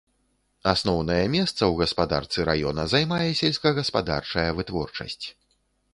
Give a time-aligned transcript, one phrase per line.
[0.71, 5.25] Асноўнае месца ў гаспадарцы раёна займае сельскагаспадарчая вытворчасць.